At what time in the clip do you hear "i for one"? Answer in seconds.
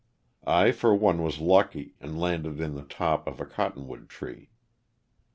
0.47-1.21